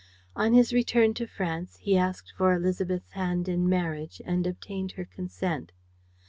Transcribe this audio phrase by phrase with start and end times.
[0.35, 5.05] On his return to France he asked for Élisabeth's hand in marriage and obtained her
[5.05, 5.73] consent.